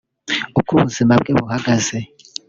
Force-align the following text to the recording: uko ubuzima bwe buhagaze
uko 0.59 0.69
ubuzima 0.75 1.13
bwe 1.21 1.31
buhagaze 1.39 1.97